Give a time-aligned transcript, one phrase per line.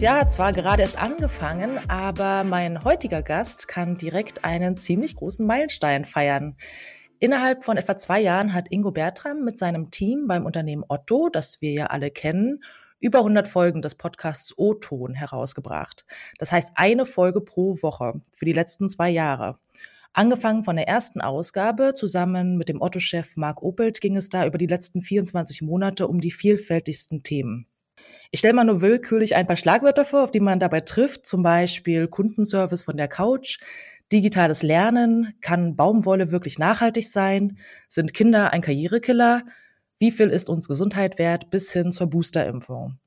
[0.00, 5.14] Das Jahr hat zwar gerade erst angefangen, aber mein heutiger Gast kann direkt einen ziemlich
[5.14, 6.56] großen Meilenstein feiern.
[7.18, 11.60] Innerhalb von etwa zwei Jahren hat Ingo Bertram mit seinem Team beim Unternehmen Otto, das
[11.60, 12.64] wir ja alle kennen,
[12.98, 16.06] über 100 Folgen des Podcasts O-Ton herausgebracht.
[16.38, 19.58] Das heißt eine Folge pro Woche für die letzten zwei Jahre.
[20.14, 24.56] Angefangen von der ersten Ausgabe, zusammen mit dem Otto-Chef Marc Opelt ging es da über
[24.56, 27.66] die letzten 24 Monate um die vielfältigsten Themen.
[28.32, 31.42] Ich stelle mal nur willkürlich ein paar Schlagwörter vor, auf die man dabei trifft, zum
[31.42, 33.58] Beispiel Kundenservice von der Couch,
[34.12, 39.42] digitales Lernen, kann Baumwolle wirklich nachhaltig sein, sind Kinder ein Karrierekiller,
[39.98, 42.98] wie viel ist uns Gesundheit wert, bis hin zur Boosterimpfung.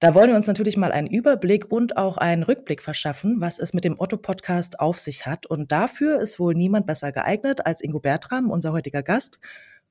[0.00, 3.72] Da wollen wir uns natürlich mal einen Überblick und auch einen Rückblick verschaffen, was es
[3.72, 5.46] mit dem Otto-Podcast auf sich hat.
[5.46, 9.38] Und dafür ist wohl niemand besser geeignet als Ingo Bertram, unser heutiger Gast,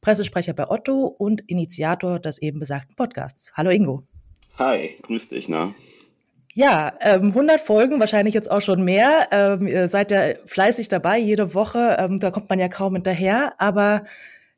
[0.02, 3.54] Pressesprecher bei Otto und Initiator des eben besagten Podcasts.
[3.56, 4.04] Hallo Ingo.
[4.60, 5.74] Hi, grüß dich, na?
[6.54, 9.30] Ja, ähm, 100 Folgen, wahrscheinlich jetzt auch schon mehr.
[9.32, 11.96] Ähm, ihr seid ja fleißig dabei, jede Woche.
[11.98, 13.54] Ähm, da kommt man ja kaum hinterher.
[13.58, 14.04] Aber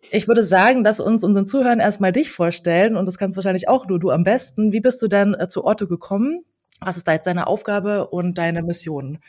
[0.09, 2.97] ich würde sagen, dass uns unseren Zuhörern erstmal dich vorstellen.
[2.97, 4.73] Und das kannst wahrscheinlich auch nur du am besten.
[4.73, 6.45] Wie bist du denn äh, zu Otto gekommen?
[6.79, 9.19] Was ist da jetzt deine Aufgabe und deine Mission?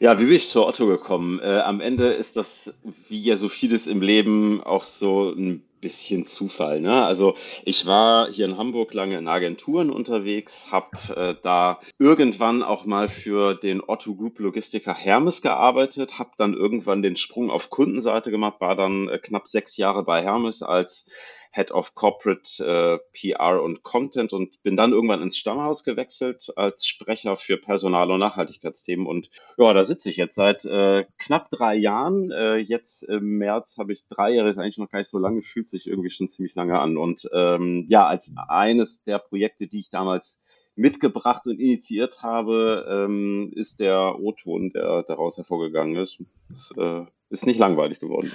[0.00, 1.38] Ja, wie bin ich zu Otto gekommen?
[1.40, 2.74] Äh, am Ende ist das,
[3.08, 6.80] wie ja so vieles im Leben, auch so ein bisschen Zufall.
[6.80, 7.04] Ne?
[7.04, 12.84] Also ich war hier in Hamburg lange in Agenturen unterwegs, habe äh, da irgendwann auch
[12.84, 18.30] mal für den Otto Group Logistiker Hermes gearbeitet, habe dann irgendwann den Sprung auf Kundenseite
[18.30, 21.06] gemacht, war dann äh, knapp sechs Jahre bei Hermes als
[21.52, 26.86] Head of Corporate äh, PR und Content und bin dann irgendwann ins Stammhaus gewechselt als
[26.86, 29.06] Sprecher für Personal- und Nachhaltigkeitsthemen.
[29.06, 32.30] Und ja, da sitze ich jetzt seit äh, knapp drei Jahren.
[32.30, 35.42] Äh, jetzt im März habe ich drei Jahre, ist eigentlich noch gar nicht so lange,
[35.42, 36.96] fühlt sich irgendwie schon ziemlich lange an.
[36.96, 40.40] Und ähm, ja, als eines der Projekte, die ich damals
[40.76, 46.22] mitgebracht und initiiert habe, ähm, ist der O-Ton, der daraus hervorgegangen ist.
[46.50, 48.32] ist äh, ist nicht langweilig geworden.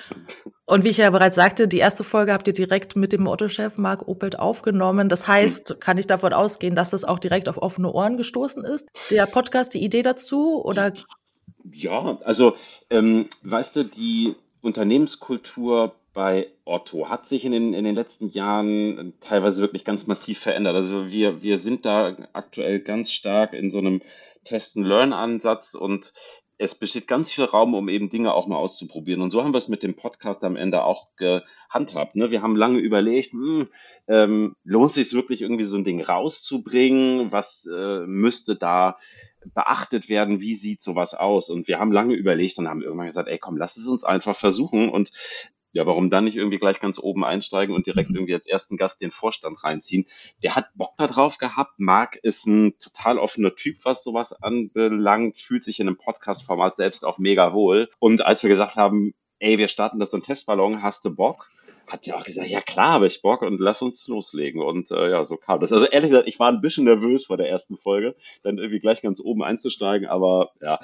[0.65, 3.77] Und wie ich ja bereits sagte, die erste Folge habt ihr direkt mit dem Otto-Chef
[3.77, 5.09] Marc Opelt aufgenommen.
[5.09, 5.79] Das heißt, hm.
[5.79, 8.87] kann ich davon ausgehen, dass das auch direkt auf offene Ohren gestoßen ist?
[9.11, 10.93] Der Podcast, die Idee dazu oder?
[11.71, 12.55] Ja, also
[12.89, 19.13] ähm, weißt du, die Unternehmenskultur bei Otto hat sich in den, in den letzten Jahren
[19.19, 20.73] teilweise wirklich ganz massiv verändert.
[20.73, 24.01] Also wir, wir sind da aktuell ganz stark in so einem
[24.45, 26.13] Test-and-Learn-Ansatz und
[26.57, 29.21] es besteht ganz viel Raum, um eben Dinge auch mal auszuprobieren.
[29.21, 32.15] Und so haben wir es mit dem Podcast am Ende auch gehandhabt.
[32.15, 32.31] Ne?
[32.31, 33.67] Wir haben lange überlegt, hm,
[34.07, 37.33] ähm, lohnt sich wirklich irgendwie so ein Ding rauszubringen?
[37.33, 38.97] Was äh, müsste da
[39.53, 40.39] beachtet werden?
[40.39, 41.49] Wie sieht sowas aus?
[41.49, 44.37] Und wir haben lange überlegt und haben irgendwann gesagt, ey, komm, lass es uns einfach
[44.37, 44.87] versuchen.
[44.87, 45.11] Und
[45.75, 48.15] ja, warum dann nicht irgendwie gleich ganz oben einsteigen und direkt mhm.
[48.15, 50.07] irgendwie als ersten Gast den Vorstand reinziehen?
[50.41, 51.73] Der hat Bock da drauf gehabt.
[51.79, 57.03] Marc ist ein total offener Typ, was sowas anbelangt, fühlt sich in einem Podcast-Format selbst
[57.03, 57.89] auch mega wohl.
[57.99, 61.51] Und als wir gesagt haben, ey, wir starten das so ein Testballon, hast du Bock?
[61.87, 64.61] Hat ja auch gesagt, ja klar, habe ich Bock und lass uns loslegen.
[64.61, 65.73] Und äh, ja, so kam das.
[65.73, 69.01] Also ehrlich gesagt, ich war ein bisschen nervös vor der ersten Folge, dann irgendwie gleich
[69.01, 70.79] ganz oben einzusteigen, aber ja,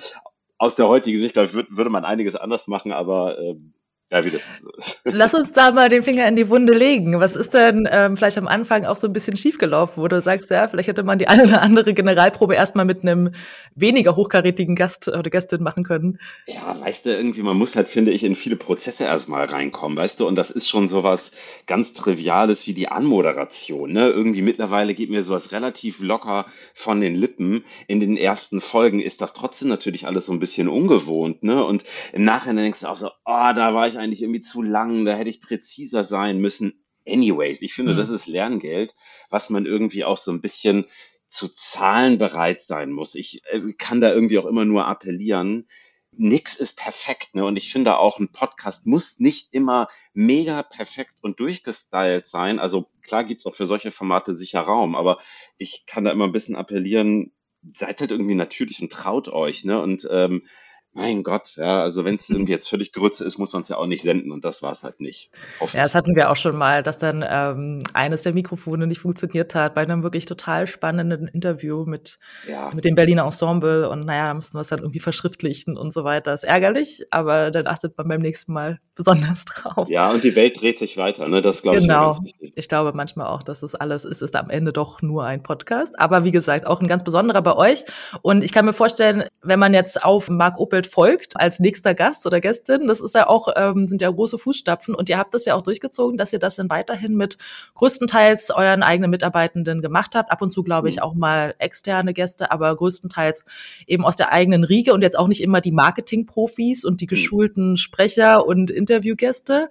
[0.58, 3.74] aus der heutigen Sicht, glaube ich, würde man einiges anders machen, aber ähm,
[4.12, 5.00] ja, wie das so ist.
[5.06, 7.20] Lass uns da mal den Finger in die Wunde legen.
[7.20, 10.50] Was ist denn ähm, vielleicht am Anfang auch so ein bisschen schiefgelaufen, wo du sagst,
[10.50, 13.32] ja, vielleicht hätte man die eine oder andere Generalprobe erstmal mit einem
[13.76, 16.20] weniger hochkarätigen Gast oder Gästin machen können?
[16.46, 20.20] Ja, weißt du, irgendwie, man muss halt, finde ich, in viele Prozesse erstmal reinkommen, weißt
[20.20, 21.32] du, und das ist schon sowas
[21.66, 23.94] ganz Triviales wie die Anmoderation.
[23.94, 24.10] Ne?
[24.10, 27.64] Irgendwie mittlerweile geht mir sowas relativ locker von den Lippen.
[27.88, 31.64] In den ersten Folgen ist das trotzdem natürlich alles so ein bisschen ungewohnt, ne?
[31.64, 35.06] Und im Nachhinein denkst du auch so, oh, da war ich eigentlich irgendwie zu lang,
[35.06, 36.84] da hätte ich präziser sein müssen.
[37.08, 37.98] Anyways, ich finde, mhm.
[37.98, 38.96] das ist Lerngeld,
[39.30, 40.86] was man irgendwie auch so ein bisschen
[41.28, 43.16] zu zahlen bereit sein muss.
[43.16, 45.68] Ich äh, kann da irgendwie auch immer nur appellieren.
[46.12, 47.46] Nix ist perfekt, ne?
[47.46, 52.60] Und ich finde auch, ein Podcast muss nicht immer mega perfekt und durchgestylt sein.
[52.60, 55.20] Also klar gibt's auch für solche Formate sicher Raum, aber
[55.58, 57.32] ich kann da immer ein bisschen appellieren,
[57.74, 59.82] seid halt irgendwie natürlich und traut euch, ne?
[59.82, 60.46] Und ähm,
[60.94, 63.88] mein Gott, ja, also wenn es jetzt völlig Grütze ist, muss man es ja auch
[63.88, 65.32] nicht senden und das war es halt nicht.
[65.74, 69.56] Ja, das hatten wir auch schon mal, dass dann ähm, eines der Mikrofone nicht funktioniert
[69.56, 72.72] hat bei einem wirklich total spannenden Interview mit, ja.
[72.74, 76.04] mit dem Berliner Ensemble und naja, da mussten wir es dann irgendwie verschriftlichen und so
[76.04, 76.32] weiter.
[76.32, 79.88] Das ist ärgerlich, aber dann achtet man beim nächsten Mal besonders drauf.
[79.90, 81.42] Ja, und die Welt dreht sich weiter, ne?
[81.42, 82.18] Das glaube genau.
[82.18, 82.52] ich wichtig.
[82.56, 86.00] Ich glaube manchmal auch, dass das alles ist, ist am Ende doch nur ein Podcast.
[86.00, 87.86] Aber wie gesagt, auch ein ganz besonderer bei euch.
[88.22, 92.26] Und ich kann mir vorstellen, wenn man jetzt auf Marc Opelt folgt als nächster Gast
[92.26, 95.46] oder Gästin, das ist ja auch, ähm, sind ja große Fußstapfen und ihr habt das
[95.46, 97.38] ja auch durchgezogen, dass ihr das dann weiterhin mit
[97.76, 100.32] größtenteils euren eigenen Mitarbeitenden gemacht habt.
[100.32, 101.02] Ab und zu, glaube ich, mhm.
[101.04, 103.46] auch mal externe Gäste, aber größtenteils
[103.86, 107.10] eben aus der eigenen Riege und jetzt auch nicht immer die Marketingprofis und die mhm.
[107.10, 109.70] geschulten Sprecher und Interviewgäste.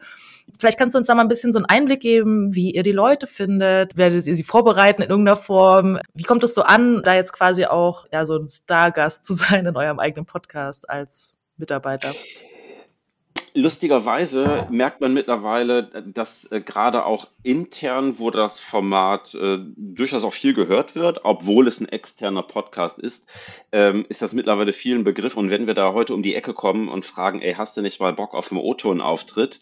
[0.59, 2.93] Vielleicht kannst du uns da mal ein bisschen so einen Einblick geben, wie ihr die
[2.93, 5.99] Leute findet, werdet ihr sie vorbereiten in irgendeiner Form?
[6.15, 9.67] Wie kommt es so an, da jetzt quasi auch ja so ein Stargast zu sein
[9.67, 12.15] in eurem eigenen Podcast als Mitarbeiter?
[13.53, 20.33] Lustigerweise merkt man mittlerweile, dass äh, gerade auch intern, wo das Format äh, durchaus auch
[20.33, 23.27] viel gehört wird, obwohl es ein externer Podcast ist,
[23.73, 25.37] ähm, ist das mittlerweile vielen Begriff.
[25.37, 27.99] Und wenn wir da heute um die Ecke kommen und fragen, ey, hast du nicht
[28.01, 29.59] mal Bock auf einen O-Ton-Auftritt?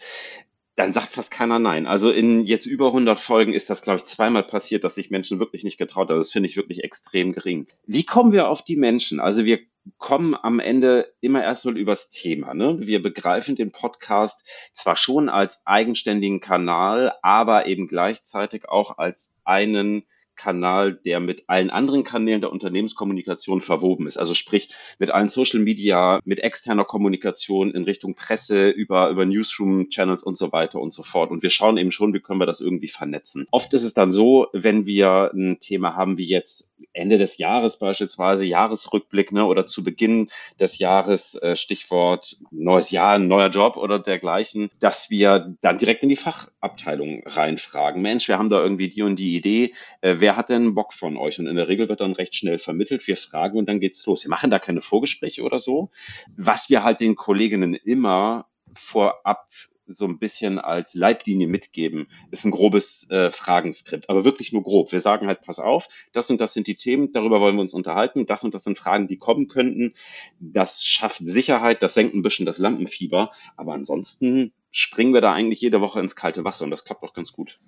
[0.78, 1.88] dann sagt fast keiner nein.
[1.88, 5.40] Also in jetzt über 100 Folgen ist das, glaube ich, zweimal passiert, dass sich Menschen
[5.40, 6.18] wirklich nicht getraut haben.
[6.18, 7.66] Das finde ich wirklich extrem gering.
[7.86, 9.18] Wie kommen wir auf die Menschen?
[9.18, 9.58] Also wir
[9.96, 12.54] kommen am Ende immer erst mal übers Thema.
[12.54, 12.86] Ne?
[12.86, 20.04] Wir begreifen den Podcast zwar schon als eigenständigen Kanal, aber eben gleichzeitig auch als einen
[20.38, 24.16] Kanal, der mit allen anderen Kanälen der Unternehmenskommunikation verwoben ist.
[24.16, 30.22] Also sprich mit allen Social Media, mit externer Kommunikation in Richtung Presse, über, über Newsroom-Channels
[30.22, 31.30] und so weiter und so fort.
[31.30, 33.46] Und wir schauen eben schon, wie können wir das irgendwie vernetzen.
[33.50, 37.78] Oft ist es dann so, wenn wir ein Thema haben wie jetzt Ende des Jahres
[37.78, 40.30] beispielsweise, Jahresrückblick ne, oder zu Beginn
[40.60, 46.08] des Jahres, äh, Stichwort neues Jahr, neuer Job oder dergleichen, dass wir dann direkt in
[46.08, 48.02] die Fachabteilung reinfragen.
[48.02, 49.74] Mensch, wir haben da irgendwie die und die Idee.
[50.00, 51.38] Äh, wer hat denn Bock von euch?
[51.38, 53.06] Und in der Regel wird dann recht schnell vermittelt.
[53.06, 54.24] Wir fragen und dann geht's los.
[54.24, 55.90] Wir machen da keine Vorgespräche oder so.
[56.36, 59.48] Was wir halt den Kolleginnen immer vorab
[59.86, 64.92] so ein bisschen als Leitlinie mitgeben, ist ein grobes äh, Fragenskript, aber wirklich nur grob.
[64.92, 67.72] Wir sagen halt, pass auf, das und das sind die Themen, darüber wollen wir uns
[67.72, 69.94] unterhalten, das und das sind Fragen, die kommen könnten.
[70.40, 75.60] Das schafft Sicherheit, das senkt ein bisschen das Lampenfieber, aber ansonsten springen wir da eigentlich
[75.60, 77.58] jede Woche ins kalte Wasser und das klappt auch ganz gut.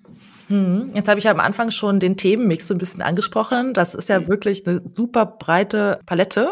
[0.49, 3.73] Hm, jetzt habe ich am Anfang schon den Themenmix so ein bisschen angesprochen.
[3.73, 4.29] Das ist ja mhm.
[4.29, 6.51] wirklich eine super breite Palette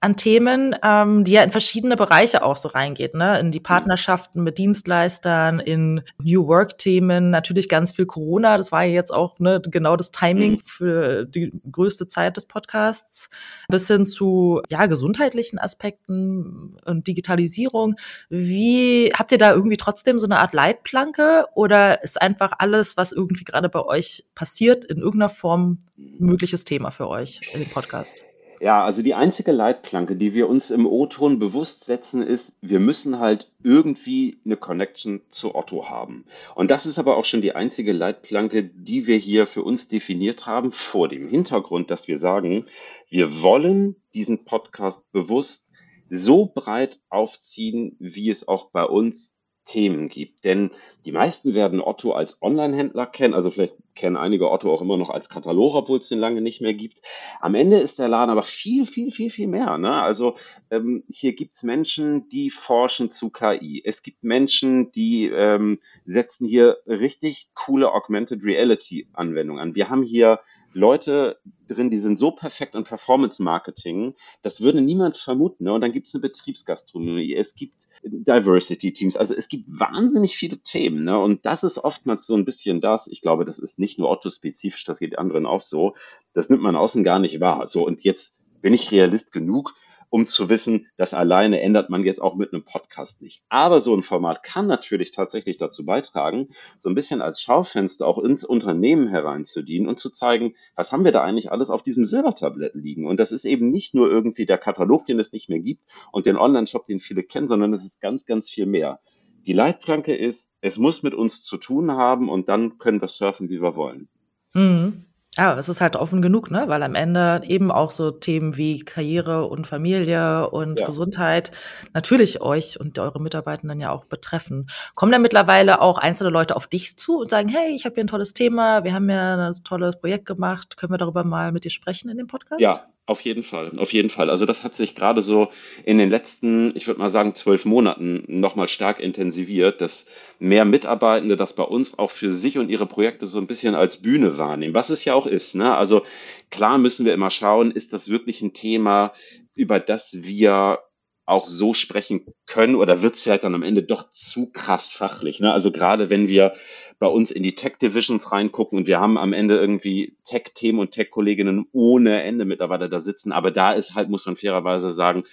[0.00, 3.40] an Themen, ähm, die ja in verschiedene Bereiche auch so reingeht, ne?
[3.40, 8.56] In die Partnerschaften mit Dienstleistern, in New Work-Themen, natürlich ganz viel Corona.
[8.56, 10.62] Das war ja jetzt auch ne, genau das Timing mhm.
[10.64, 13.28] für die größte Zeit des Podcasts,
[13.68, 17.96] bis hin zu ja gesundheitlichen Aspekten und Digitalisierung.
[18.28, 23.10] Wie habt ihr da irgendwie trotzdem so eine Art Leitplanke oder ist einfach alles, was
[23.10, 28.22] irgendwie gerade bei euch passiert, in irgendeiner Form mögliches Thema für euch in dem Podcast?
[28.60, 33.20] Ja, also die einzige Leitplanke, die wir uns im O-Ton bewusst setzen, ist, wir müssen
[33.20, 36.24] halt irgendwie eine Connection zu Otto haben.
[36.54, 40.46] Und das ist aber auch schon die einzige Leitplanke, die wir hier für uns definiert
[40.46, 42.66] haben, vor dem Hintergrund, dass wir sagen,
[43.08, 45.70] wir wollen diesen Podcast bewusst
[46.10, 49.34] so breit aufziehen, wie es auch bei uns
[49.68, 50.44] Themen gibt.
[50.44, 50.70] Denn
[51.04, 55.10] die meisten werden Otto als Online-Händler kennen, also vielleicht kennen einige Otto auch immer noch
[55.10, 57.00] als Katalog, obwohl es den lange nicht mehr gibt.
[57.40, 59.76] Am Ende ist der Laden aber viel, viel, viel, viel mehr.
[59.78, 59.92] Ne?
[59.92, 60.36] Also
[60.70, 63.82] ähm, hier gibt's Menschen, die forschen zu KI.
[63.84, 69.74] Es gibt Menschen, die ähm, setzen hier richtig coole Augmented Reality-Anwendungen an.
[69.74, 70.40] Wir haben hier
[70.72, 75.64] Leute drin, die sind so perfekt in Performance Marketing, das würde niemand vermuten.
[75.64, 75.72] Ne?
[75.72, 80.58] Und dann gibt es eine Betriebsgastronomie, es gibt Diversity Teams, also es gibt wahnsinnig viele
[80.58, 81.04] Themen.
[81.04, 81.18] Ne?
[81.18, 84.84] Und das ist oftmals so ein bisschen das, ich glaube, das ist nicht nur Otto-spezifisch,
[84.84, 85.94] das geht anderen auch so,
[86.34, 87.66] das nimmt man außen gar nicht wahr.
[87.66, 89.74] So, und jetzt bin ich Realist genug,
[90.10, 93.42] um zu wissen, das alleine ändert man jetzt auch mit einem Podcast nicht.
[93.48, 96.48] Aber so ein Format kann natürlich tatsächlich dazu beitragen,
[96.78, 101.12] so ein bisschen als Schaufenster auch ins Unternehmen hereinzudienen und zu zeigen, was haben wir
[101.12, 103.06] da eigentlich alles auf diesem Silbertablett liegen.
[103.06, 106.26] Und das ist eben nicht nur irgendwie der Katalog, den es nicht mehr gibt und
[106.26, 109.00] den Online-Shop, den viele kennen, sondern es ist ganz, ganz viel mehr.
[109.46, 113.48] Die Leitplanke ist, es muss mit uns zu tun haben und dann können wir surfen,
[113.48, 114.08] wie wir wollen.
[114.52, 115.07] Mhm.
[115.38, 116.64] Ja, es ist halt offen genug, ne?
[116.66, 120.86] Weil am Ende eben auch so Themen wie Karriere und Familie und ja.
[120.86, 121.52] Gesundheit
[121.94, 124.68] natürlich euch und eure Mitarbeitenden ja auch betreffen.
[124.96, 128.02] Kommen da mittlerweile auch einzelne Leute auf dich zu und sagen, hey, ich habe hier
[128.02, 131.62] ein tolles Thema, wir haben ja ein tolles Projekt gemacht, können wir darüber mal mit
[131.62, 132.60] dir sprechen in dem Podcast?
[132.60, 134.28] Ja, auf jeden Fall, auf jeden Fall.
[134.28, 135.48] Also das hat sich gerade so
[135.82, 141.38] in den letzten, ich würde mal sagen, zwölf Monaten nochmal stark intensiviert, dass mehr Mitarbeitende
[141.38, 144.74] das bei uns auch für sich und ihre Projekte so ein bisschen als Bühne wahrnehmen,
[144.74, 145.54] was es ja auch ist.
[145.54, 145.74] Ne?
[145.74, 146.02] Also
[146.50, 149.14] klar müssen wir immer schauen, ist das wirklich ein Thema,
[149.54, 150.80] über das wir
[151.24, 155.40] auch so sprechen können oder wird es vielleicht dann am Ende doch zu krass fachlich.
[155.40, 155.50] Ne?
[155.50, 156.52] Also gerade wenn wir
[156.98, 161.66] bei uns in die Tech-Divisions reingucken und wir haben am Ende irgendwie Tech-Themen und Tech-Kolleginnen
[161.72, 165.24] ohne Ende mittlerweile da sitzen, aber da ist halt, muss man fairerweise sagen,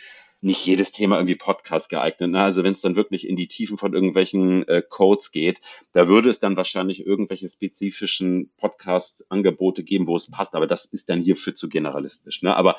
[0.41, 2.29] nicht jedes Thema irgendwie Podcast geeignet.
[2.29, 2.43] Ne?
[2.43, 5.60] Also wenn es dann wirklich in die Tiefen von irgendwelchen äh, Codes geht,
[5.91, 10.55] da würde es dann wahrscheinlich irgendwelche spezifischen Podcast-Angebote geben, wo es passt.
[10.55, 12.43] Aber das ist dann hierfür zu generalistisch.
[12.43, 12.55] Ne?
[12.55, 12.77] Aber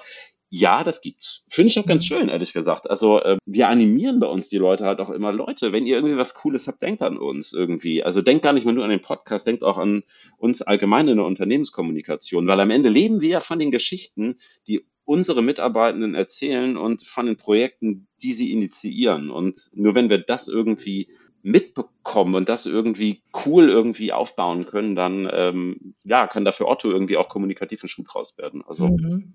[0.48, 1.44] ja, das gibt's.
[1.48, 2.06] Finde ich auch ganz mhm.
[2.06, 2.88] schön, ehrlich gesagt.
[2.88, 6.16] Also äh, wir animieren bei uns die Leute halt auch immer, Leute, wenn ihr irgendwie
[6.16, 8.04] was Cooles habt, denkt an uns irgendwie.
[8.04, 10.04] Also denkt gar nicht mal nur an den Podcast, denkt auch an
[10.38, 14.38] uns allgemein in der Unternehmenskommunikation, weil am Ende leben wir ja von den Geschichten,
[14.68, 19.30] die unsere Mitarbeitenden erzählen und von den Projekten, die sie initiieren.
[19.30, 21.08] Und nur wenn wir das irgendwie
[21.42, 27.16] mitbekommen und das irgendwie cool irgendwie aufbauen können, dann ähm, ja, kann dafür Otto irgendwie
[27.16, 28.64] auch kommunikativ ein Schuh draus werden.
[28.66, 29.34] Also mhm.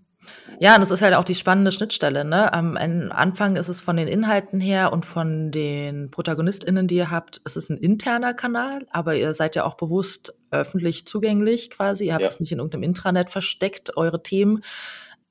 [0.59, 2.23] Ja, und das ist halt auch die spannende Schnittstelle.
[2.23, 2.53] Ne?
[2.53, 7.41] Am Anfang ist es von den Inhalten her und von den ProtagonistInnen, die ihr habt,
[7.45, 12.05] es ist ein interner Kanal, aber ihr seid ja auch bewusst öffentlich zugänglich quasi.
[12.05, 14.63] Ihr habt es nicht in irgendeinem Intranet versteckt, eure Themen,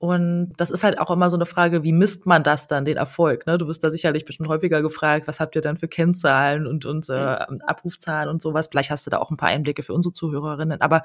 [0.00, 2.96] und das ist halt auch immer so eine Frage, wie misst man das dann, den
[2.96, 3.46] Erfolg?
[3.46, 3.58] Ne?
[3.58, 7.10] Du bist da sicherlich bestimmt häufiger gefragt, was habt ihr dann für Kennzahlen und, und
[7.10, 8.68] äh, Abrufzahlen und sowas.
[8.70, 10.80] Vielleicht hast du da auch ein paar Einblicke für unsere Zuhörerinnen.
[10.80, 11.02] Aber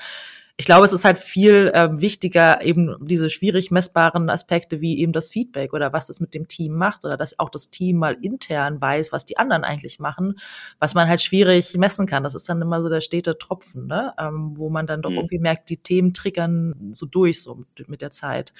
[0.57, 5.11] ich glaube, es ist halt viel äh, wichtiger, eben diese schwierig messbaren Aspekte wie eben
[5.11, 8.15] das Feedback oder was es mit dem Team macht oder dass auch das Team mal
[8.21, 10.39] intern weiß, was die anderen eigentlich machen,
[10.79, 12.23] was man halt schwierig messen kann.
[12.23, 14.13] Das ist dann immer so der stete Tropfen, ne?
[14.17, 15.17] ähm, wo man dann doch mhm.
[15.17, 18.53] irgendwie merkt, die Themen triggern so durch so mit, mit der Zeit.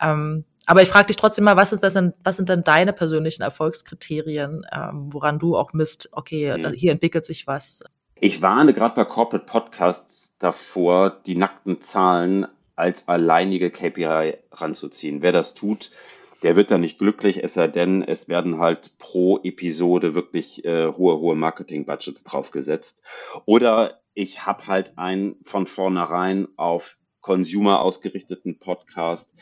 [0.00, 2.92] Ähm, aber ich frage dich trotzdem mal, was ist das denn, was sind denn deine
[2.92, 6.62] persönlichen Erfolgskriterien, ähm, woran du auch misst, okay, mhm.
[6.62, 7.82] da, hier entwickelt sich was?
[8.14, 12.46] Ich warne gerade bei Corporate Podcasts davor, die nackten Zahlen
[12.76, 15.22] als alleinige KPI ranzuziehen.
[15.22, 15.90] Wer das tut,
[16.42, 20.88] der wird dann nicht glücklich, es sei denn, es werden halt pro Episode wirklich äh,
[20.88, 23.04] hohe, hohe Marketing-Budgets draufgesetzt.
[23.44, 29.34] Oder ich habe halt einen von vornherein auf Consumer ausgerichteten Podcast.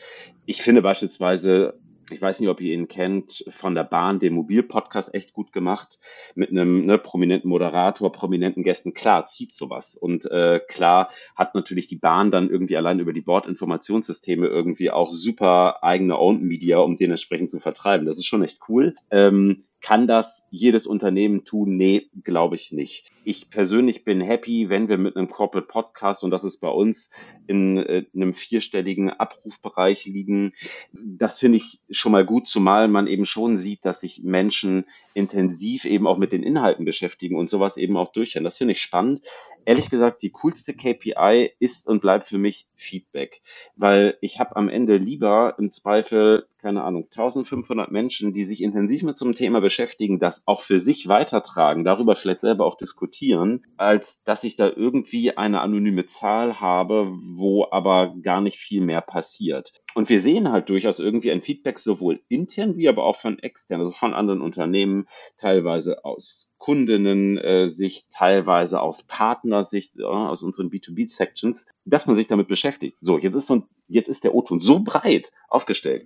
[0.45, 1.79] Ich finde beispielsweise
[2.11, 5.99] ich weiß nicht, ob ihr ihn kennt, von der Bahn, den Mobil-Podcast echt gut gemacht,
[6.35, 8.93] mit einem ne, prominenten Moderator, prominenten Gästen.
[8.93, 9.95] Klar, zieht sowas.
[9.95, 15.11] Und äh, klar hat natürlich die Bahn dann irgendwie allein über die Bordinformationssysteme irgendwie auch
[15.11, 18.05] super eigene Owned Media, um den entsprechend zu vertreiben.
[18.05, 18.95] Das ist schon echt cool.
[19.09, 21.75] Ähm, kann das jedes Unternehmen tun?
[21.75, 23.09] Nee, glaube ich nicht.
[23.23, 27.09] Ich persönlich bin happy, wenn wir mit einem Corporate Podcast, und das ist bei uns
[27.47, 30.53] in äh, einem vierstelligen Abrufbereich liegen.
[30.93, 35.85] Das finde ich schon mal gut, zumal man eben schon sieht, dass sich Menschen intensiv
[35.85, 38.43] eben auch mit den Inhalten beschäftigen und sowas eben auch durchhören.
[38.43, 39.21] Das finde ich spannend.
[39.65, 43.41] Ehrlich gesagt, die coolste KPI ist und bleibt für mich Feedback,
[43.75, 49.03] weil ich habe am Ende lieber im Zweifel, keine Ahnung, 1500 Menschen, die sich intensiv
[49.03, 53.65] mit so einem Thema beschäftigen, das auch für sich weitertragen, darüber vielleicht selber auch diskutieren,
[53.77, 59.01] als dass ich da irgendwie eine anonyme Zahl habe, wo aber gar nicht viel mehr
[59.01, 59.73] passiert.
[59.93, 63.81] Und wir sehen halt durchaus irgendwie ein Feedback sowohl intern wie aber auch von extern,
[63.81, 72.05] also von anderen Unternehmen, teilweise aus Kundinnen-Sicht, äh, teilweise aus Partnersicht, aus unseren B2B-Sections, dass
[72.05, 72.97] man sich damit beschäftigt.
[73.01, 76.05] So, jetzt ist, so, jetzt ist der O-Ton so breit aufgestellt.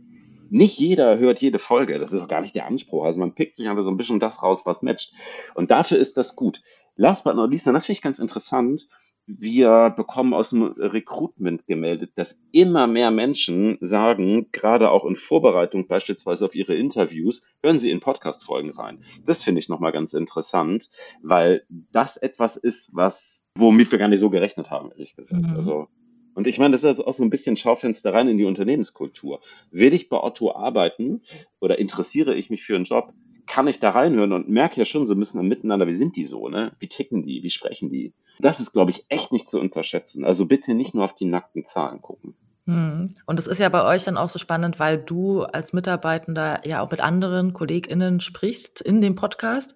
[0.56, 2.00] Nicht jeder hört jede Folge.
[2.00, 3.04] Das ist auch gar nicht der Anspruch.
[3.04, 5.12] Also man pickt sich einfach so ein bisschen das raus, was matcht.
[5.54, 6.62] Und dafür ist das gut.
[6.96, 8.88] Last but not least, das finde ich ganz interessant,
[9.28, 15.88] wir bekommen aus dem Recruitment gemeldet, dass immer mehr Menschen sagen, gerade auch in Vorbereitung
[15.88, 19.04] beispielsweise auf ihre Interviews, hören sie in Podcast-Folgen rein.
[19.26, 20.90] Das finde ich nochmal ganz interessant,
[21.22, 25.42] weil das etwas ist, was, womit wir gar nicht so gerechnet haben, ehrlich gesagt.
[25.42, 25.56] Mhm.
[25.58, 25.90] Also,
[26.36, 29.40] und ich meine, das ist also auch so ein bisschen Schaufenster rein in die Unternehmenskultur.
[29.72, 31.22] Will ich bei Otto arbeiten
[31.60, 33.14] oder interessiere ich mich für einen Job,
[33.48, 36.26] kann ich da reinhören und merke ja schon so ein bisschen miteinander, wie sind die
[36.26, 36.76] so, ne?
[36.80, 38.14] Wie ticken die, wie sprechen die?
[38.40, 40.26] Das ist, glaube ich, echt nicht zu unterschätzen.
[40.26, 42.36] Also bitte nicht nur auf die nackten Zahlen gucken.
[42.68, 43.14] Hm.
[43.28, 46.82] Und es ist ja bei euch dann auch so spannend, weil du als Mitarbeitender ja
[46.82, 49.76] auch mit anderen KollegInnen sprichst in dem Podcast.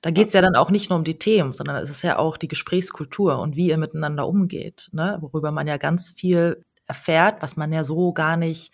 [0.00, 2.18] Da geht es ja dann auch nicht nur um die Themen, sondern es ist ja
[2.18, 5.18] auch die Gesprächskultur und wie ihr miteinander umgeht, ne?
[5.20, 8.72] worüber man ja ganz viel erfährt, was man ja so gar nicht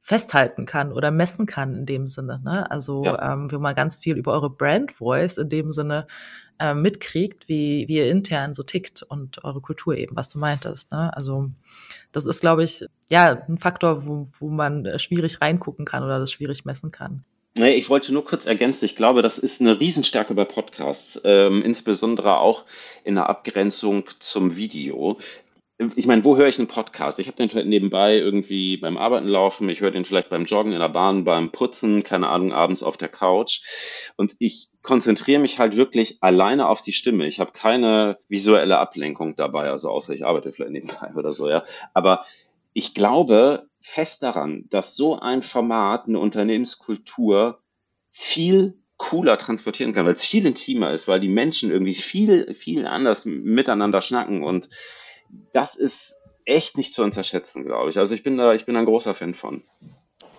[0.00, 2.40] festhalten kann oder messen kann in dem Sinne.
[2.42, 2.70] Ne?
[2.70, 3.32] Also ja.
[3.32, 6.06] ähm, wo man ganz viel über eure Brand Voice in dem Sinne
[6.58, 10.90] äh, mitkriegt, wie, wie ihr intern so tickt und eure Kultur eben, was du meintest.
[10.90, 11.14] Ne?
[11.16, 11.50] Also
[12.12, 16.32] das ist, glaube ich, ja, ein Faktor, wo, wo man schwierig reingucken kann oder das
[16.32, 17.24] schwierig messen kann.
[17.58, 21.62] Nee, ich wollte nur kurz ergänzen, ich glaube, das ist eine Riesenstärke bei Podcasts, ähm,
[21.64, 22.64] insbesondere auch
[23.02, 25.18] in der Abgrenzung zum Video
[25.94, 27.20] ich meine, wo höre ich einen Podcast?
[27.20, 30.80] Ich habe den nebenbei irgendwie beim Arbeiten laufen, ich höre den vielleicht beim Joggen in
[30.80, 33.60] der Bahn, beim Putzen, keine Ahnung, abends auf der Couch.
[34.16, 37.26] Und ich konzentriere mich halt wirklich alleine auf die Stimme.
[37.26, 41.64] Ich habe keine visuelle Ablenkung dabei, also außer ich arbeite vielleicht nebenbei oder so, ja.
[41.94, 42.24] Aber
[42.72, 47.60] ich glaube fest daran, dass so ein Format eine Unternehmenskultur
[48.10, 52.84] viel cooler transportieren kann, weil es viel intimer ist, weil die Menschen irgendwie viel, viel
[52.84, 54.68] anders miteinander schnacken und
[55.52, 57.98] das ist echt nicht zu unterschätzen, glaube ich.
[57.98, 59.62] Also ich bin da, ich bin ein großer Fan von.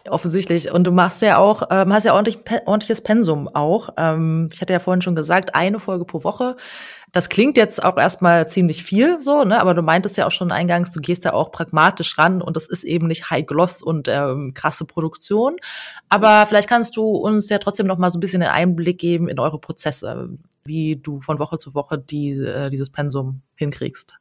[0.08, 0.72] Offensichtlich.
[0.72, 3.90] Und du machst ja auch, ähm, hast ja ordentlich, ordentliches Pensum auch.
[3.98, 6.56] Ähm, ich hatte ja vorhin schon gesagt, eine Folge pro Woche.
[7.12, 9.60] Das klingt jetzt auch erstmal ziemlich viel so, ne?
[9.60, 12.68] Aber du meintest ja auch schon eingangs, du gehst ja auch pragmatisch ran und das
[12.68, 15.58] ist eben nicht High Gloss und ähm, krasse Produktion.
[16.08, 19.28] Aber vielleicht kannst du uns ja trotzdem noch mal so ein bisschen einen Einblick geben
[19.28, 20.30] in eure Prozesse,
[20.64, 24.20] wie du von Woche zu Woche die, äh, dieses Pensum hinkriegst.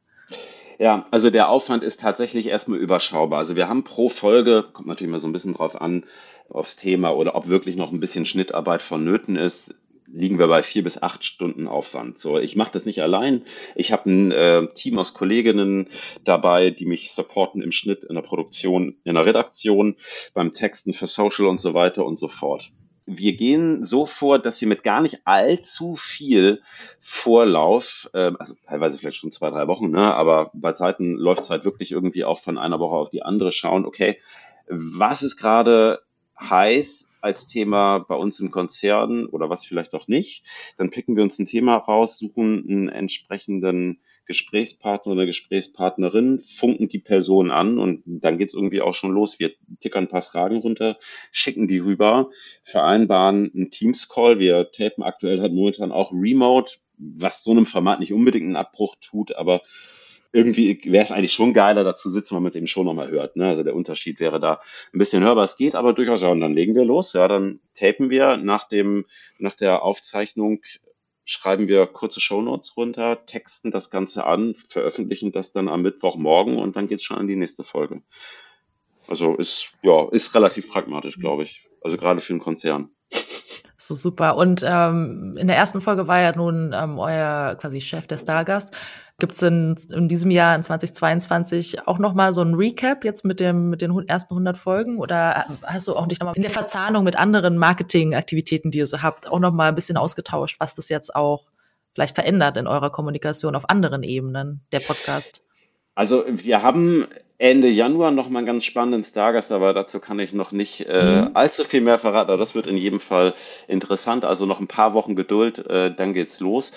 [0.79, 3.39] Ja, also der Aufwand ist tatsächlich erstmal überschaubar.
[3.39, 6.05] Also wir haben pro Folge, kommt natürlich mal so ein bisschen drauf an,
[6.49, 9.75] aufs Thema oder ob wirklich noch ein bisschen Schnittarbeit vonnöten ist,
[10.07, 12.17] liegen wir bei vier bis acht Stunden Aufwand.
[12.17, 13.43] So, ich mache das nicht allein.
[13.75, 15.87] Ich habe ein äh, Team aus Kolleginnen
[16.23, 19.97] dabei, die mich supporten im Schnitt, in der Produktion, in der Redaktion,
[20.33, 22.71] beim Texten für Social und so weiter und so fort
[23.17, 26.61] wir gehen so vor, dass wir mit gar nicht allzu viel
[27.01, 31.49] Vorlauf, äh, also teilweise vielleicht schon zwei, drei Wochen, ne, aber bei Zeiten läuft es
[31.49, 34.19] halt wirklich irgendwie auch von einer Woche auf die andere schauen, okay,
[34.67, 36.01] was ist gerade
[36.39, 40.45] heiß als Thema bei uns im Konzern oder was vielleicht auch nicht.
[40.77, 46.99] Dann picken wir uns ein Thema raus, suchen einen entsprechenden Gesprächspartner oder Gesprächspartnerin, funken die
[46.99, 49.39] Person an und dann geht's irgendwie auch schon los.
[49.39, 50.97] Wir tickern ein paar Fragen runter,
[51.31, 52.29] schicken die rüber,
[52.63, 54.39] vereinbaren einen Teams-Call.
[54.39, 58.95] Wir tapen aktuell halt momentan auch remote, was so einem Format nicht unbedingt einen Abbruch
[59.01, 59.61] tut, aber
[60.31, 63.35] irgendwie wäre es eigentlich schon geiler, dazu sitzen, wenn man es eben schon nochmal hört.
[63.35, 63.47] Ne?
[63.47, 64.61] Also der Unterschied wäre da
[64.93, 65.43] ein bisschen hörbar.
[65.43, 66.31] Es geht aber durchaus auch.
[66.31, 67.13] Und dann legen wir los.
[67.13, 69.05] Ja, dann tapen wir nach dem,
[69.39, 70.61] nach der Aufzeichnung
[71.29, 76.75] schreiben wir kurze Shownotes runter, texten das Ganze an, veröffentlichen das dann am Mittwochmorgen und
[76.75, 78.01] dann geht's schon an die nächste Folge.
[79.07, 81.67] Also ist, ja, ist relativ pragmatisch, glaube ich.
[81.81, 82.89] Also gerade für einen Konzern.
[83.81, 84.35] So super.
[84.35, 88.75] Und ähm, in der ersten Folge war ja nun ähm, euer quasi Chef der Stargast.
[89.19, 93.23] Gibt es in, in diesem Jahr, in 2022, auch noch mal so ein Recap jetzt
[93.23, 94.97] mit, dem, mit den ersten 100 Folgen?
[94.97, 99.01] Oder hast du auch dich nochmal in der Verzahnung mit anderen Marketingaktivitäten, die ihr so
[99.01, 101.45] habt, auch noch mal ein bisschen ausgetauscht, was das jetzt auch
[101.93, 105.41] vielleicht verändert in eurer Kommunikation auf anderen Ebenen, der Podcast?
[105.95, 107.07] Also wir haben
[107.39, 111.21] Ende Januar noch mal einen ganz spannenden Stargast, aber dazu kann ich noch nicht äh,
[111.21, 111.29] mhm.
[111.33, 112.29] allzu viel mehr verraten.
[112.29, 113.33] Aber das wird in jedem Fall
[113.67, 114.25] interessant.
[114.25, 116.73] Also noch ein paar Wochen Geduld, äh, dann geht's los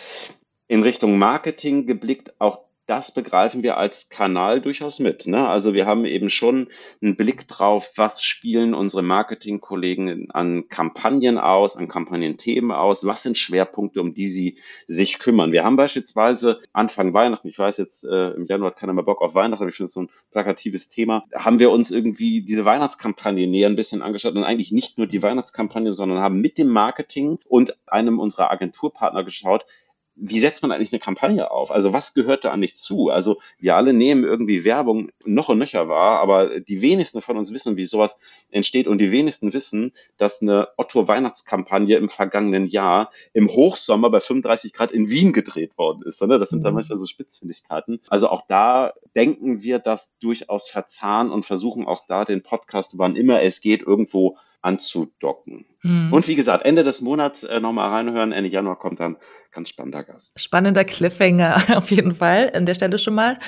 [0.68, 2.60] in Richtung Marketing geblickt, auch
[2.92, 5.26] das begreifen wir als Kanal durchaus mit.
[5.26, 5.48] Ne?
[5.48, 6.68] Also wir haben eben schon
[7.00, 13.38] einen Blick drauf, was spielen unsere Marketingkollegen an Kampagnen aus, an Kampagnenthemen aus, was sind
[13.38, 15.52] Schwerpunkte, um die sie sich kümmern.
[15.52, 19.22] Wir haben beispielsweise Anfang Weihnachten, ich weiß jetzt, äh, im Januar hat keiner mehr Bock
[19.22, 22.66] auf Weihnachten, aber ich finde es so ein plakatives Thema, haben wir uns irgendwie diese
[22.66, 26.68] Weihnachtskampagne näher ein bisschen angeschaut und eigentlich nicht nur die Weihnachtskampagne, sondern haben mit dem
[26.68, 29.64] Marketing und einem unserer Agenturpartner geschaut,
[30.14, 31.70] wie setzt man eigentlich eine Kampagne auf?
[31.70, 33.08] Also was gehört da eigentlich zu?
[33.08, 37.52] Also wir alle nehmen irgendwie Werbung noch und nöcher wahr, aber die wenigsten von uns
[37.52, 38.18] wissen, wie sowas
[38.50, 44.72] entsteht und die wenigsten wissen, dass eine Otto-Weihnachtskampagne im vergangenen Jahr im Hochsommer bei 35
[44.72, 46.20] Grad in Wien gedreht worden ist.
[46.20, 46.76] Das sind dann mhm.
[46.76, 48.00] manchmal so Spitzfindigkeiten.
[48.08, 53.16] Also auch da denken wir das durchaus verzahnen und versuchen auch da den Podcast, wann
[53.16, 55.66] immer es geht, irgendwo anzudocken.
[55.82, 56.12] Mhm.
[56.12, 58.32] Und wie gesagt, Ende des Monats äh, nochmal reinhören.
[58.32, 59.16] Ende Januar kommt dann
[59.52, 60.38] ganz spannender Gast.
[60.40, 63.38] Spannender Cliffhanger auf jeden Fall an der Stelle schon mal.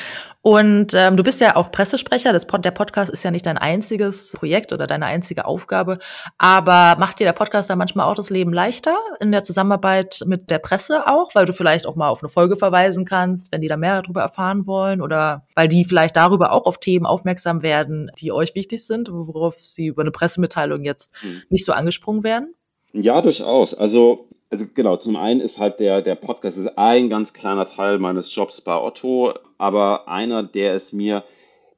[0.43, 2.33] Und ähm, du bist ja auch Pressesprecher.
[2.33, 5.99] Das Pod der Podcast ist ja nicht dein einziges Projekt oder deine einzige Aufgabe.
[6.37, 10.51] Aber macht dir der Podcast da manchmal auch das Leben leichter in der Zusammenarbeit mit
[10.51, 13.69] der Presse auch, weil du vielleicht auch mal auf eine Folge verweisen kannst, wenn die
[13.69, 18.11] da mehr darüber erfahren wollen oder weil die vielleicht darüber auch auf Themen aufmerksam werden,
[18.19, 21.43] die euch wichtig sind, worauf sie über eine Pressemitteilung jetzt hm.
[21.49, 22.55] nicht so angesprungen werden?
[22.93, 23.75] Ja, durchaus.
[23.75, 27.99] Also also genau, zum einen ist halt der, der Podcast ist ein ganz kleiner Teil
[27.99, 31.25] meines Jobs bei Otto, aber einer, der es mir,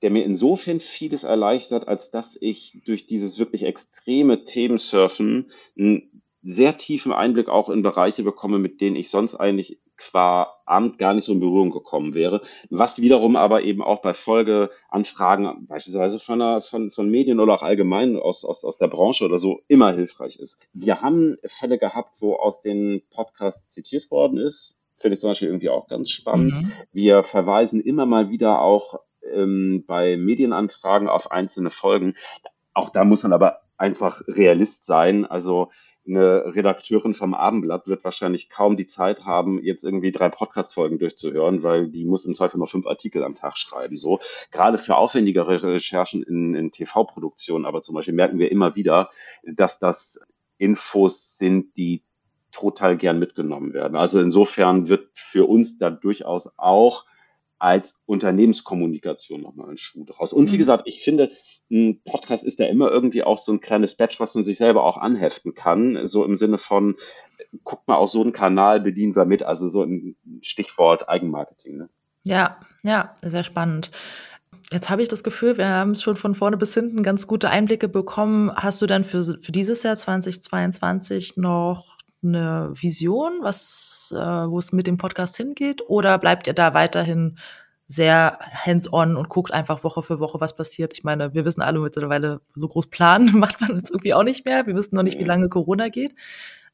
[0.03, 6.77] der mir insofern vieles erleichtert, als dass ich durch dieses wirklich extreme Themensurfen einen sehr
[6.77, 9.79] tiefen Einblick auch in Bereiche bekomme, mit denen ich sonst eigentlich
[10.11, 14.15] qua Amt gar nicht so in Berührung gekommen wäre, was wiederum aber eben auch bei
[14.15, 19.25] Folgeanfragen beispielsweise von, einer, von, von Medien oder auch allgemein aus, aus, aus der Branche
[19.25, 20.59] oder so immer hilfreich ist.
[20.73, 25.49] Wir haben Fälle gehabt, wo aus den Podcasts zitiert worden ist, finde ich zum Beispiel
[25.49, 26.61] irgendwie auch ganz spannend.
[26.61, 26.73] Mhm.
[26.93, 29.01] Wir verweisen immer mal wieder auch
[29.33, 32.15] ähm, bei Medienanfragen auf einzelne Folgen.
[32.75, 35.25] Auch da muss man aber einfach Realist sein.
[35.25, 35.71] Also
[36.07, 41.63] eine Redakteurin vom Abendblatt wird wahrscheinlich kaum die Zeit haben, jetzt irgendwie drei Podcast-Folgen durchzuhören,
[41.63, 43.97] weil die muss im Zweifel noch fünf Artikel am Tag schreiben.
[43.97, 44.21] So
[44.53, 49.11] gerade für aufwendigere Recherchen in, in TV-Produktionen, aber zum Beispiel merken wir immer wieder,
[49.43, 50.21] dass das
[50.59, 52.03] Infos sind, die
[52.53, 53.97] total gern mitgenommen werden.
[53.97, 57.05] Also insofern wird für uns da durchaus auch
[57.59, 60.33] als Unternehmenskommunikation nochmal ein Schuh draus.
[60.33, 60.61] Und wie mhm.
[60.61, 61.31] gesagt, ich finde,
[61.71, 64.85] ein Podcast ist ja immer irgendwie auch so ein kleines Badge, was man sich selber
[64.85, 66.07] auch anheften kann.
[66.07, 66.97] So im Sinne von,
[67.65, 69.43] guckt mal auf so einen Kanal, bedienen wir mit.
[69.43, 71.79] Also so ein Stichwort Eigenmarketing.
[71.79, 71.89] Ne?
[72.25, 73.91] Ja, ja, sehr spannend.
[74.73, 77.89] Jetzt habe ich das Gefühl, wir haben schon von vorne bis hinten ganz gute Einblicke
[77.89, 78.53] bekommen.
[78.55, 84.73] Hast du dann für, für dieses Jahr 2022 noch eine Vision, was, äh, wo es
[84.73, 85.83] mit dem Podcast hingeht?
[85.89, 87.39] Oder bleibt ihr da weiterhin
[87.89, 90.93] sehr hands-on und guckt einfach Woche für Woche, was passiert?
[90.95, 94.45] Ich meine, wir wissen alle mittlerweile, so groß planen macht man jetzt irgendwie auch nicht
[94.45, 94.67] mehr.
[94.67, 96.15] Wir wissen noch nicht, wie lange Corona geht.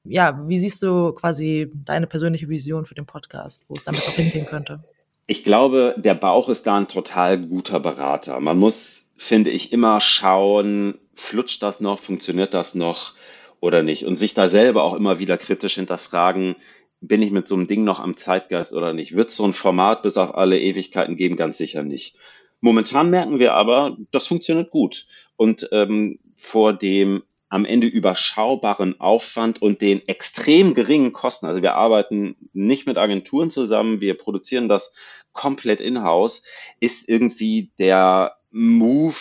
[0.04, 4.14] Ja, wie siehst du quasi deine persönliche Vision für den Podcast, wo es damit noch
[4.14, 4.82] hingehen könnte?
[5.26, 8.40] Ich glaube, der Bauch ist da ein total guter Berater.
[8.40, 13.14] Man muss, finde ich, immer schauen, flutscht das noch, funktioniert das noch?
[13.62, 14.04] Oder nicht.
[14.04, 16.56] Und sich da selber auch immer wieder kritisch hinterfragen,
[17.00, 19.16] bin ich mit so einem Ding noch am Zeitgeist oder nicht?
[19.16, 21.36] Wird so ein Format bis auf alle Ewigkeiten geben?
[21.36, 22.16] Ganz sicher nicht.
[22.60, 25.06] Momentan merken wir aber, das funktioniert gut.
[25.36, 31.74] Und ähm, vor dem am Ende überschaubaren Aufwand und den extrem geringen Kosten, also wir
[31.74, 34.92] arbeiten nicht mit Agenturen zusammen, wir produzieren das
[35.32, 36.42] komplett in-house,
[36.80, 39.16] ist irgendwie der Move,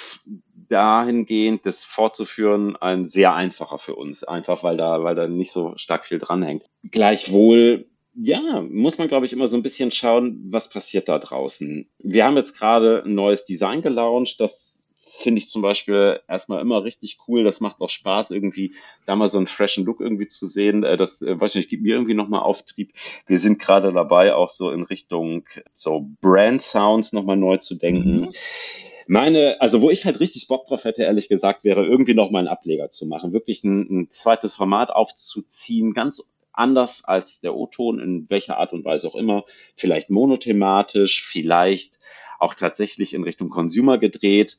[0.69, 4.23] dahingehend, das fortzuführen, ein sehr einfacher für uns.
[4.23, 6.63] Einfach weil da, weil da nicht so stark viel dranhängt.
[6.89, 11.89] Gleichwohl, ja, muss man, glaube ich, immer so ein bisschen schauen, was passiert da draußen.
[11.99, 14.81] Wir haben jetzt gerade ein neues Design gelauncht, das
[15.21, 17.43] finde ich zum Beispiel erstmal immer richtig cool.
[17.43, 18.73] Das macht auch Spaß, irgendwie
[19.05, 20.83] da mal so einen freshen Look irgendwie zu sehen.
[20.83, 22.93] Äh, das, äh, weiß nicht, gibt mir irgendwie nochmal Auftrieb.
[23.27, 28.21] Wir sind gerade dabei, auch so in Richtung so Brand Sounds nochmal neu zu denken.
[28.21, 28.33] Mhm.
[29.11, 32.39] Meine, also wo ich halt richtig Bock drauf hätte, ehrlich gesagt, wäre irgendwie noch mal
[32.39, 37.99] einen Ableger zu machen, wirklich ein, ein zweites Format aufzuziehen, ganz anders als der O-Ton,
[37.99, 39.43] in welcher Art und Weise auch immer,
[39.75, 41.99] vielleicht monothematisch, vielleicht
[42.39, 44.57] auch tatsächlich in Richtung Consumer gedreht.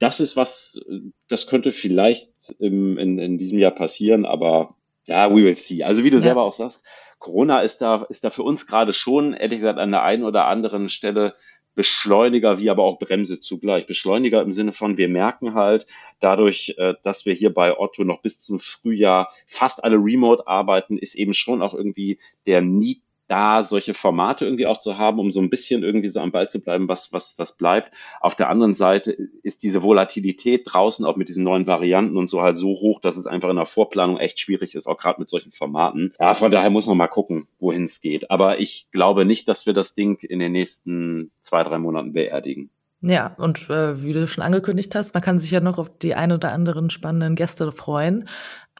[0.00, 0.84] Das ist was,
[1.28, 4.74] das könnte vielleicht im, in, in diesem Jahr passieren, aber
[5.06, 5.84] ja, we will see.
[5.84, 6.22] Also wie du ja.
[6.22, 6.82] selber auch sagst,
[7.20, 10.46] Corona ist da, ist da für uns gerade schon, ehrlich gesagt, an der einen oder
[10.46, 11.36] anderen Stelle
[11.74, 13.86] Beschleuniger wie aber auch Bremse zugleich.
[13.86, 15.86] Beschleuniger im Sinne von, wir merken halt
[16.20, 20.98] dadurch, äh, dass wir hier bei Otto noch bis zum Frühjahr fast alle remote arbeiten,
[20.98, 25.30] ist eben schon auch irgendwie der Need da solche Formate irgendwie auch zu haben, um
[25.30, 27.92] so ein bisschen irgendwie so am Ball zu bleiben, was, was, was bleibt.
[28.20, 32.42] Auf der anderen Seite ist diese Volatilität draußen auch mit diesen neuen Varianten und so
[32.42, 35.28] halt so hoch, dass es einfach in der Vorplanung echt schwierig ist, auch gerade mit
[35.28, 36.12] solchen Formaten.
[36.20, 38.30] Ja, von daher muss man mal gucken, wohin es geht.
[38.30, 42.70] Aber ich glaube nicht, dass wir das Ding in den nächsten zwei, drei Monaten beerdigen.
[43.04, 46.14] Ja, und äh, wie du schon angekündigt hast, man kann sich ja noch auf die
[46.14, 48.28] ein oder anderen spannenden Gäste freuen.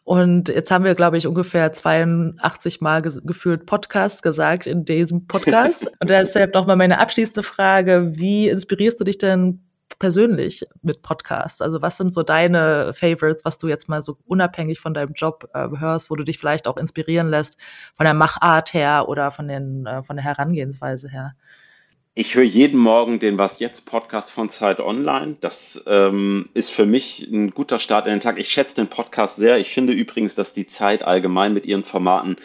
[0.04, 5.86] Und jetzt haben wir, glaube ich, ungefähr 82 Mal gefühlt Podcast gesagt in diesem Podcast.
[6.00, 8.12] Und deshalb nochmal meine abschließende Frage.
[8.14, 9.62] Wie inspirierst du dich denn
[10.00, 11.60] persönlich mit Podcasts?
[11.60, 15.48] Also was sind so deine Favorites, was du jetzt mal so unabhängig von deinem Job
[15.54, 17.58] äh, hörst, wo du dich vielleicht auch inspirieren lässt
[17.94, 21.34] von der Machart her oder von, den, äh, von der Herangehensweise her?
[22.14, 25.37] Ich höre jeden Morgen den Was jetzt Podcast von Zeit Online.
[25.40, 28.38] Das ähm, ist für mich ein guter Start in den Tag.
[28.38, 29.57] Ich schätze den Podcast sehr.
[29.57, 32.37] Ich finde übrigens, dass die Zeit allgemein mit ihren Formaten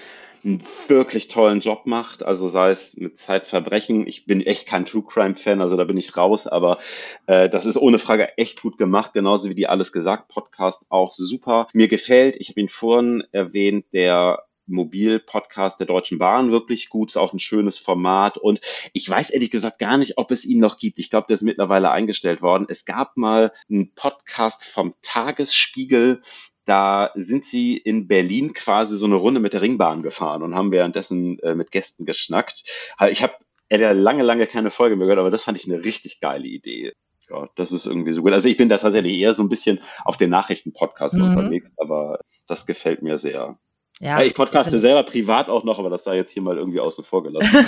[0.45, 2.23] einen wirklich tollen Job macht.
[2.23, 4.07] Also sei es mit Zeitverbrechen.
[4.07, 6.47] Ich bin echt kein True Crime Fan, also da bin ich raus.
[6.47, 6.77] Aber
[7.25, 11.13] äh, das ist ohne Frage echt gut gemacht, genauso wie die alles gesagt Podcast auch
[11.13, 11.67] super.
[11.73, 12.37] Mir gefällt.
[12.37, 17.39] Ich habe ihn vorhin erwähnt, der Mobil-Podcast der Deutschen Bahn wirklich gut, ist auch ein
[17.39, 18.59] schönes Format und
[18.93, 20.99] ich weiß ehrlich gesagt gar nicht, ob es ihn noch gibt.
[20.99, 22.67] Ich glaube, der ist mittlerweile eingestellt worden.
[22.69, 26.21] Es gab mal einen Podcast vom Tagesspiegel,
[26.65, 30.71] da sind sie in Berlin quasi so eine Runde mit der Ringbahn gefahren und haben
[30.71, 32.63] währenddessen äh, mit Gästen geschnackt.
[33.09, 33.35] Ich habe
[33.69, 36.93] lange, lange keine Folge mehr gehört, aber das fand ich eine richtig geile Idee.
[37.29, 38.33] Ja, das ist irgendwie so gut.
[38.33, 41.25] Also ich bin da tatsächlich eher so ein bisschen auf den Nachrichten-Podcasts mhm.
[41.25, 43.57] unterwegs, aber das gefällt mir sehr.
[43.99, 47.03] Ja, ich podcaste selber privat auch noch, aber das sei jetzt hier mal irgendwie außen
[47.03, 47.49] vor gelassen.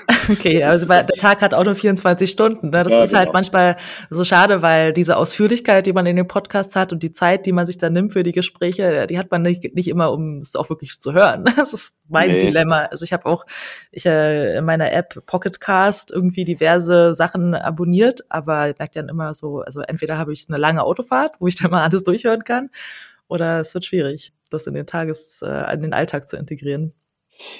[0.30, 2.70] okay, also der Tag hat auch nur 24 Stunden.
[2.70, 2.84] Ne?
[2.84, 3.18] Das ja, ist halt genau.
[3.18, 3.76] halt manchmal
[4.10, 7.52] so schade, weil diese Ausführlichkeit, die man in den Podcasts hat und die Zeit, die
[7.52, 10.54] man sich dann nimmt für die Gespräche, die hat man nicht, nicht immer, um es
[10.54, 11.44] auch wirklich zu hören.
[11.60, 12.38] Das ist mein nee.
[12.38, 12.84] Dilemma.
[12.84, 13.44] Also ich habe auch
[13.90, 19.34] ich, äh, in meiner App Pocketcast irgendwie diverse Sachen abonniert, aber ich merke dann immer
[19.34, 22.70] so, also entweder habe ich eine lange Autofahrt, wo ich dann mal alles durchhören kann,
[23.30, 26.92] oder es wird schwierig, das in den Tages, äh, in den Alltag zu integrieren.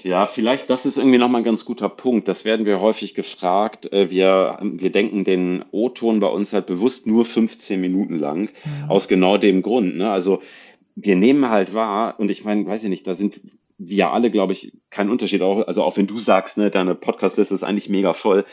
[0.03, 2.29] Ja, vielleicht, das ist irgendwie nochmal ein ganz guter Punkt.
[2.29, 3.91] Das werden wir häufig gefragt.
[3.93, 8.89] Äh, wir, wir denken den O-Ton bei uns halt bewusst nur 15 Minuten lang, ja.
[8.89, 9.97] aus genau dem Grund.
[9.97, 10.11] Ne?
[10.11, 10.43] Also
[10.97, 13.41] wir nehmen halt wahr, und ich meine, weiß ich nicht, da sind
[13.79, 15.41] wir alle, glaube ich, kein Unterschied.
[15.41, 18.45] Auch, also auch wenn du sagst, ne, deine Podcastliste ist eigentlich mega voll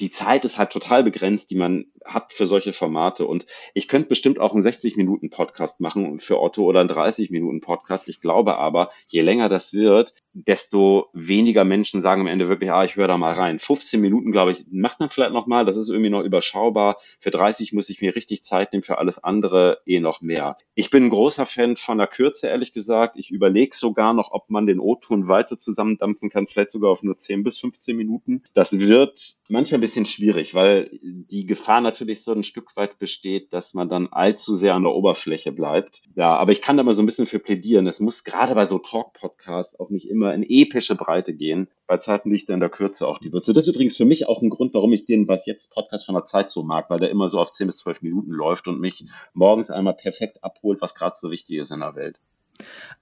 [0.00, 3.26] die Zeit ist halt total begrenzt, die man hat für solche Formate.
[3.26, 8.08] Und ich könnte bestimmt auch einen 60-Minuten-Podcast machen für Otto oder einen 30-Minuten-Podcast.
[8.08, 12.84] Ich glaube aber, je länger das wird, desto weniger Menschen sagen am Ende wirklich, ah,
[12.84, 13.58] ich höre da mal rein.
[13.58, 15.64] 15 Minuten, glaube ich, macht man vielleicht noch mal.
[15.64, 16.98] Das ist irgendwie noch überschaubar.
[17.20, 20.56] Für 30 muss ich mir richtig Zeit nehmen, für alles andere eh noch mehr.
[20.74, 23.16] Ich bin ein großer Fan von der Kürze, ehrlich gesagt.
[23.18, 27.18] Ich überlege sogar noch, ob man den O-Ton weiter zusammendampfen kann, vielleicht sogar auf nur
[27.18, 28.42] 10 bis 15 Minuten.
[28.54, 33.52] Das wird manchmal ein bisschen schwierig, weil die Gefahr natürlich so ein Stück weit besteht,
[33.52, 36.02] dass man dann allzu sehr an der Oberfläche bleibt.
[36.14, 37.86] Ja, aber ich kann da mal so ein bisschen für plädieren.
[37.86, 41.68] Es muss gerade bei so Talk-Podcasts auch nicht immer in epische Breite gehen.
[41.86, 43.52] Bei Zeiten liegt er in der Kürze auch die Würze.
[43.52, 46.14] Das ist übrigens für mich auch ein Grund, warum ich den Was jetzt Podcast von
[46.14, 48.80] der Zeit so mag, weil der immer so auf 10 bis 12 Minuten läuft und
[48.80, 52.18] mich morgens einmal perfekt abholt, was gerade so wichtig ist in der Welt.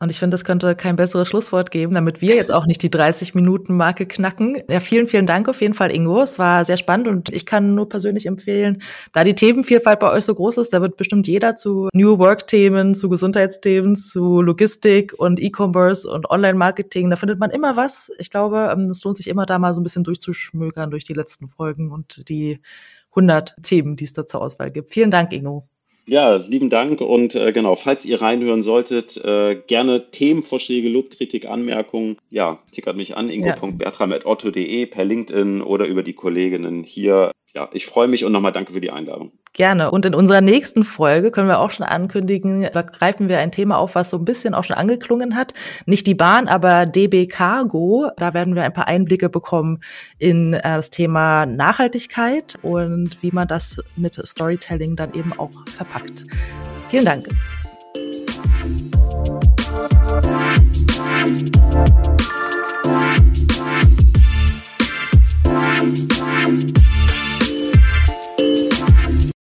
[0.02, 2.88] Und ich finde, das könnte kein besseres Schlusswort geben, damit wir jetzt auch nicht die
[2.88, 4.56] 30-Minuten-Marke knacken.
[4.70, 6.22] Ja, vielen, vielen Dank auf jeden Fall, Ingo.
[6.22, 8.82] Es war sehr spannend und ich kann nur persönlich empfehlen,
[9.12, 12.94] da die Themenvielfalt bei euch so groß ist, da wird bestimmt jeder zu New Work-Themen,
[12.94, 18.10] zu Gesundheitsthemen, zu Logistik und E-Commerce und Online-Marketing, da findet man immer was.
[18.18, 21.14] Ich glaube, ähm, es lohnt sich immer da mal so ein bisschen durchzuschmökern durch die
[21.14, 22.60] letzten Folgen und die
[23.10, 24.88] 100 Themen, die es da zur Auswahl gibt.
[24.88, 25.69] Vielen Dank, Ingo.
[26.10, 32.16] Ja, lieben Dank und äh, genau, falls ihr reinhören solltet, äh, gerne Themenvorschläge, Lobkritik, Anmerkungen,
[32.30, 38.06] ja, tickert mich an, ingo.bertram.otto.de per LinkedIn oder über die Kolleginnen hier ja, ich freue
[38.06, 39.32] mich und nochmal danke für die Einladung.
[39.52, 39.90] Gerne.
[39.90, 43.78] Und in unserer nächsten Folge können wir auch schon ankündigen, da greifen wir ein Thema
[43.78, 45.54] auf, was so ein bisschen auch schon angeklungen hat.
[45.86, 48.10] Nicht die Bahn, aber DB Cargo.
[48.16, 49.80] Da werden wir ein paar Einblicke bekommen
[50.18, 56.26] in äh, das Thema Nachhaltigkeit und wie man das mit Storytelling dann eben auch verpackt.
[56.88, 57.28] Vielen Dank.
[65.80, 66.78] Thank